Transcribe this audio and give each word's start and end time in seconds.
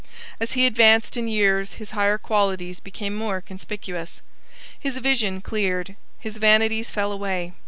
As 0.39 0.53
he 0.53 0.65
advanced 0.65 1.15
in 1.15 1.27
years 1.27 1.73
his 1.73 1.91
higher 1.91 2.17
qualities 2.17 2.79
became 2.79 3.13
more 3.15 3.39
conspicuous. 3.39 4.23
His 4.79 4.97
vision 4.97 5.41
cleared. 5.41 5.95
His 6.17 6.37
vanities 6.37 6.89
fell 6.89 7.11
away. 7.11 7.53